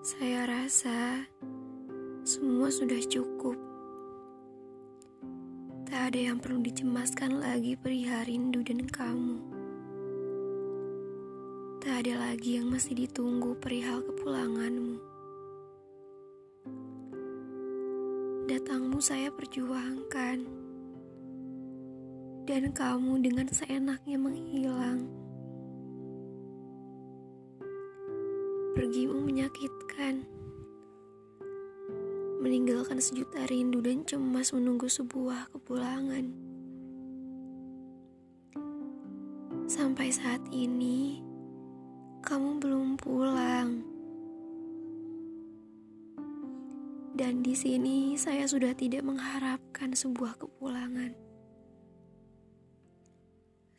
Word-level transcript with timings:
Saya 0.00 0.48
rasa 0.48 1.28
semua 2.24 2.72
sudah 2.72 3.04
cukup. 3.04 3.52
Tak 5.84 6.08
ada 6.08 6.32
yang 6.32 6.40
perlu 6.40 6.64
dicemaskan 6.64 7.36
lagi 7.36 7.76
perihal 7.76 8.24
rindu 8.24 8.64
dan 8.64 8.88
kamu. 8.88 9.44
Tak 11.84 12.00
ada 12.00 12.16
lagi 12.16 12.56
yang 12.56 12.72
masih 12.72 12.96
ditunggu 12.96 13.52
perihal 13.60 14.00
kepulanganmu. 14.00 14.96
Datangmu 18.48 19.04
saya 19.04 19.28
perjuangkan. 19.28 20.48
Dan 22.48 22.72
kamu 22.72 23.20
dengan 23.20 23.52
seenaknya 23.52 24.16
menghilang. 24.16 24.39
Pergimu 28.70 29.18
menyakitkan. 29.26 30.22
Meninggalkan 32.38 33.02
sejuta 33.02 33.42
rindu 33.50 33.82
dan 33.82 34.06
cemas 34.06 34.54
menunggu 34.54 34.86
sebuah 34.86 35.50
kepulangan. 35.50 36.30
Sampai 39.66 40.14
saat 40.14 40.38
ini, 40.54 41.18
kamu 42.22 42.62
belum 42.62 42.94
pulang. 42.94 43.82
Dan 47.18 47.42
di 47.42 47.58
sini 47.58 48.14
saya 48.14 48.46
sudah 48.46 48.70
tidak 48.78 49.02
mengharapkan 49.02 49.98
sebuah 49.98 50.38
kepulangan. 50.38 51.10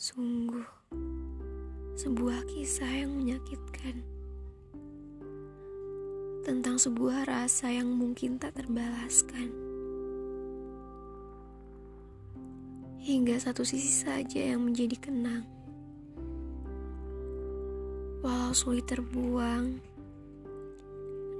Sungguh, 0.00 0.64
sebuah 1.92 2.40
kisah 2.48 3.04
yang 3.04 3.12
menyakitkan 3.20 4.17
tentang 6.48 6.80
sebuah 6.80 7.28
rasa 7.28 7.68
yang 7.68 7.92
mungkin 7.92 8.40
tak 8.40 8.56
terbalaskan. 8.56 9.52
Hingga 13.04 13.36
satu 13.36 13.68
sisi 13.68 13.92
saja 13.92 14.56
yang 14.56 14.64
menjadi 14.64 14.96
kenang. 14.96 15.44
Walau 18.24 18.56
sulit 18.56 18.88
terbuang, 18.88 19.76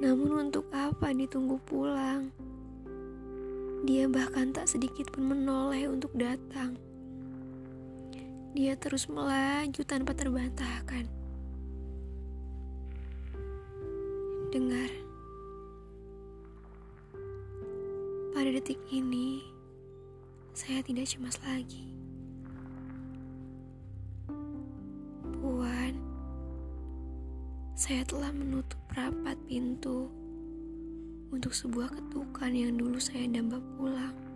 namun 0.05 0.53
untuk 0.53 0.69
apa 0.77 1.17
ditunggu 1.17 1.57
pulang? 1.65 2.29
Dia 3.89 4.13
bahkan 4.13 4.53
tak 4.53 4.69
sedikit 4.69 5.09
pun 5.09 5.33
menoleh 5.33 5.89
untuk 5.89 6.13
datang. 6.21 6.77
Dia 8.53 8.77
terus 8.77 9.09
melaju 9.09 9.81
tanpa 9.89 10.13
terbantahkan. 10.13 11.18
Dengar, 14.49 14.89
pada 18.33 18.49
detik 18.49 18.81
ini 18.89 19.45
saya 20.57 20.81
tidak 20.81 21.05
cemas 21.05 21.37
lagi. 21.45 21.93
Puan, 25.37 26.01
saya 27.77 28.01
telah 28.09 28.33
menutup 28.33 28.81
rapat 28.97 29.37
pintu 29.45 30.09
untuk 31.29 31.53
sebuah 31.53 31.93
ketukan 31.93 32.49
yang 32.57 32.73
dulu 32.81 32.97
saya 32.97 33.29
damba 33.29 33.61
pulang. 33.77 34.28